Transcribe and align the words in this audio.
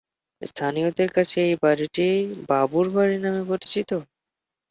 স্থানীয়দের 0.41 1.09
কাছে 1.11 1.37
এই 1.47 1.55
বাড়িটি 1.63 2.07
বাবুর 2.49 2.87
বাড়ি 2.95 3.17
নামে 3.19 3.43
পরিচিত। 3.49 3.89